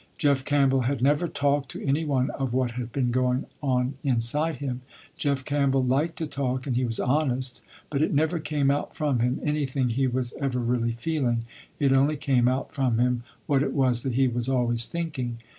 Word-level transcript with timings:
Jeff 0.17 0.43
Campbell 0.43 0.81
had 0.89 0.99
never 1.03 1.27
talked 1.27 1.69
to 1.69 1.85
any 1.85 2.03
one 2.03 2.31
of 2.31 2.53
what 2.55 2.71
had 2.71 2.91
been 2.91 3.11
going 3.11 3.45
on 3.61 3.93
inside 4.03 4.55
him. 4.55 4.81
Jeff 5.15 5.45
Campbell 5.45 5.83
liked 5.85 6.15
to 6.15 6.25
talk 6.25 6.65
and 6.65 6.75
he 6.75 6.83
was 6.83 6.99
honest, 6.99 7.61
but 7.91 8.01
it 8.01 8.11
never 8.11 8.39
came 8.39 8.71
out 8.71 8.95
from 8.95 9.19
him, 9.19 9.39
anything 9.43 9.89
he 9.89 10.07
was 10.07 10.33
ever 10.39 10.57
really 10.57 10.93
feeling, 10.93 11.45
it 11.79 11.93
only 11.93 12.17
came 12.17 12.47
out 12.47 12.71
from 12.73 12.97
him, 12.97 13.21
what 13.45 13.61
it 13.61 13.73
was 13.73 14.01
that 14.01 14.15
he 14.15 14.27
was 14.27 14.49
always 14.49 14.87
thinking. 14.87 15.37